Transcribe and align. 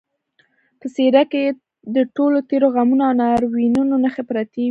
په 0.79 0.87
څېره 0.95 1.23
کې 1.31 1.39
یې 1.45 1.51
د 1.95 1.97
ټولو 2.15 2.37
تېرو 2.49 2.67
غمونو 2.75 3.03
او 3.07 3.13
ناورینونو 3.21 3.93
نښې 4.03 4.23
پرتې 4.29 4.57
وې 4.57 4.59